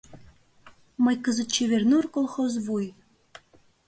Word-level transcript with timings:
Мый 1.03 1.15
кызыт 1.23 1.49
«Чевернур» 1.55 2.05
колхозвуй... 2.15 2.85